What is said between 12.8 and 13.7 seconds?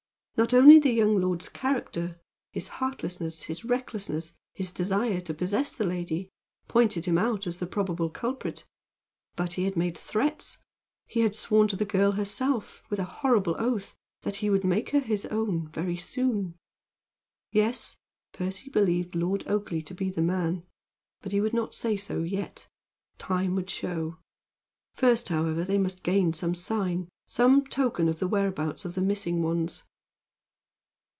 with a horrible